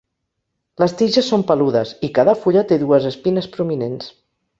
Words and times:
Les 0.83 0.95
tiges 1.01 1.27
són 1.33 1.43
peludes 1.51 1.91
i 2.07 2.09
cada 2.15 2.35
fulla 2.45 2.63
té 2.73 2.79
dues 2.85 3.07
espines 3.11 3.51
prominents. 3.59 4.09